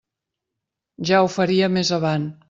Ja 1.09 1.19
ho 1.25 1.29
faria 1.33 1.69
més 1.75 1.93
avant. 1.99 2.25